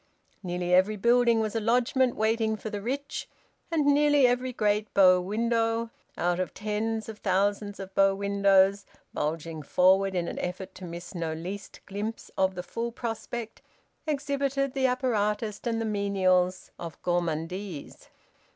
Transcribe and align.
Nearly 0.41 0.73
every 0.73 0.95
building 0.95 1.41
was 1.41 1.55
a 1.55 1.59
lodgement 1.59 2.15
waiting 2.15 2.55
for 2.57 2.71
the 2.71 2.81
rich, 2.81 3.29
and 3.69 3.85
nearly 3.85 4.25
every 4.25 4.51
great 4.51 4.91
bow 4.95 5.21
window, 5.21 5.91
out 6.17 6.39
of 6.39 6.55
tens 6.55 7.07
of 7.07 7.19
thousands 7.19 7.79
of 7.79 7.93
bow 7.93 8.15
windows 8.15 8.87
bulging 9.13 9.61
forward 9.61 10.15
in 10.15 10.27
an 10.27 10.39
effort 10.39 10.73
to 10.73 10.85
miss 10.85 11.13
no 11.13 11.33
least 11.33 11.81
glimpse 11.85 12.31
of 12.35 12.55
the 12.55 12.63
full 12.63 12.91
prospect, 12.91 13.61
exhibited 14.07 14.73
the 14.73 14.87
apparatus 14.87 15.61
and 15.65 15.79
the 15.79 15.85
menials 15.85 16.71
of 16.79 16.99
gourmandise. 17.03 18.09